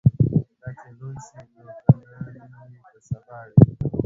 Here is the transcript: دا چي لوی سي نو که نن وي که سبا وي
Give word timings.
دا 0.59 0.69
چي 0.79 0.87
لوی 0.99 1.15
سي 1.27 1.39
نو 1.53 1.61
که 1.85 1.93
نن 1.99 2.35
وي 2.71 2.79
که 2.91 2.99
سبا 3.07 3.39
وي 3.49 3.63